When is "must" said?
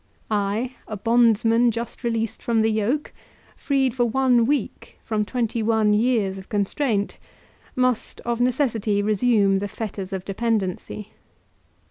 7.75-8.19